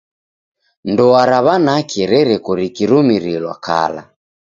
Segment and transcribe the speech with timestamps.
[0.91, 4.01] Ndoa ra w'anake rereko rikirumirilwa kala.